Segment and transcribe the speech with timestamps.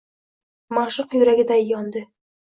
[0.77, 2.03] Ma’shuq yuragiday yondi!